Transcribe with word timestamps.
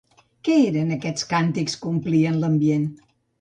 Què 0.47 0.53
eren 0.69 0.93
aquests 0.95 1.27
càntics 1.33 1.77
que 1.83 1.91
omplien 1.93 2.41
l'ambient? 2.45 2.89